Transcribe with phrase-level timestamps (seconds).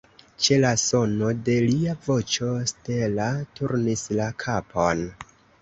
[0.43, 3.29] Ĉe la sono de lia voĉo Stella
[3.61, 5.07] turnis la kapon.